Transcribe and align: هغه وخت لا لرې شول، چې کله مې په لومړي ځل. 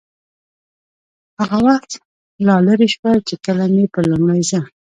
هغه 1.39 1.57
وخت 1.67 1.91
لا 2.47 2.55
لرې 2.67 2.87
شول، 2.95 3.17
چې 3.27 3.35
کله 3.45 3.63
مې 3.73 3.85
په 3.93 3.99
لومړي 4.09 4.41
ځل. 4.49 4.63